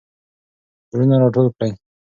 زړونه 0.91 1.15
راټول 1.21 1.47
کړئ. 1.55 1.71